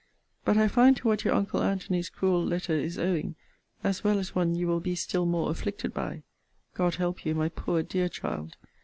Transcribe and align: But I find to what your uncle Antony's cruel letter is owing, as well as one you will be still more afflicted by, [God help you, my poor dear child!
But 0.45 0.57
I 0.57 0.67
find 0.67 0.97
to 0.97 1.07
what 1.07 1.23
your 1.23 1.35
uncle 1.35 1.61
Antony's 1.61 2.09
cruel 2.09 2.43
letter 2.43 2.73
is 2.73 2.97
owing, 2.97 3.35
as 3.83 4.03
well 4.03 4.17
as 4.17 4.33
one 4.33 4.55
you 4.55 4.65
will 4.65 4.79
be 4.79 4.95
still 4.95 5.27
more 5.27 5.51
afflicted 5.51 5.93
by, 5.93 6.23
[God 6.73 6.95
help 6.95 7.23
you, 7.23 7.35
my 7.35 7.49
poor 7.49 7.83
dear 7.83 8.09
child! 8.09 8.55